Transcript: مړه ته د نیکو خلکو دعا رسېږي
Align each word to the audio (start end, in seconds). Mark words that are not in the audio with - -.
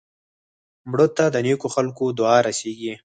مړه 0.89 1.07
ته 1.17 1.25
د 1.33 1.37
نیکو 1.45 1.67
خلکو 1.75 2.03
دعا 2.19 2.37
رسېږي 2.47 2.93